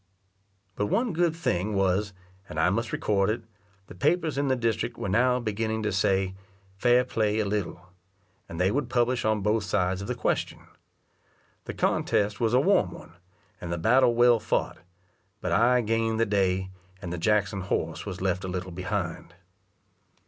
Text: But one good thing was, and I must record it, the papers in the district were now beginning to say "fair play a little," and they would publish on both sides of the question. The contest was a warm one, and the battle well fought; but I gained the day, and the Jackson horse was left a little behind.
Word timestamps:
But 0.75 0.87
one 0.87 1.13
good 1.13 1.35
thing 1.35 1.75
was, 1.75 2.11
and 2.49 2.59
I 2.59 2.71
must 2.71 2.91
record 2.91 3.29
it, 3.29 3.43
the 3.85 3.93
papers 3.93 4.35
in 4.35 4.47
the 4.47 4.55
district 4.55 4.97
were 4.97 5.07
now 5.07 5.39
beginning 5.39 5.83
to 5.83 5.91
say 5.91 6.33
"fair 6.75 7.05
play 7.05 7.37
a 7.37 7.45
little," 7.45 7.85
and 8.49 8.59
they 8.59 8.71
would 8.71 8.89
publish 8.89 9.23
on 9.25 9.41
both 9.43 9.63
sides 9.63 10.01
of 10.01 10.07
the 10.07 10.15
question. 10.15 10.61
The 11.65 11.75
contest 11.75 12.39
was 12.39 12.55
a 12.55 12.59
warm 12.59 12.89
one, 12.89 13.13
and 13.61 13.71
the 13.71 13.77
battle 13.77 14.15
well 14.15 14.39
fought; 14.39 14.79
but 15.39 15.51
I 15.51 15.81
gained 15.81 16.19
the 16.19 16.25
day, 16.25 16.71
and 16.99 17.13
the 17.13 17.19
Jackson 17.19 17.61
horse 17.61 18.03
was 18.03 18.21
left 18.21 18.43
a 18.43 18.47
little 18.47 18.71
behind. 18.71 19.35